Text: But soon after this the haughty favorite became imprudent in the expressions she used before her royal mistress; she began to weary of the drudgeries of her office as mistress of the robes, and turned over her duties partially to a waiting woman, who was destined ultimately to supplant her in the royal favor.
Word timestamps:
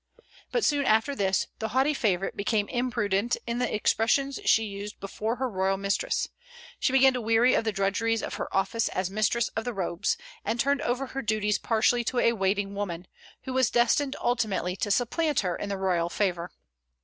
But 0.51 0.65
soon 0.65 0.83
after 0.87 1.13
this 1.15 1.45
the 1.59 1.67
haughty 1.67 1.93
favorite 1.93 2.35
became 2.35 2.67
imprudent 2.69 3.37
in 3.45 3.59
the 3.59 3.71
expressions 3.71 4.39
she 4.45 4.63
used 4.63 4.99
before 4.99 5.35
her 5.35 5.47
royal 5.47 5.77
mistress; 5.77 6.27
she 6.79 6.91
began 6.91 7.13
to 7.13 7.21
weary 7.21 7.53
of 7.53 7.65
the 7.65 7.71
drudgeries 7.71 8.23
of 8.23 8.33
her 8.33 8.51
office 8.51 8.89
as 8.89 9.11
mistress 9.11 9.49
of 9.49 9.63
the 9.63 9.75
robes, 9.75 10.17
and 10.43 10.59
turned 10.59 10.81
over 10.81 11.05
her 11.05 11.21
duties 11.21 11.59
partially 11.59 12.03
to 12.05 12.17
a 12.17 12.33
waiting 12.33 12.73
woman, 12.73 13.05
who 13.43 13.53
was 13.53 13.69
destined 13.69 14.15
ultimately 14.19 14.75
to 14.77 14.89
supplant 14.89 15.41
her 15.41 15.55
in 15.55 15.69
the 15.69 15.77
royal 15.77 16.09
favor. 16.09 16.49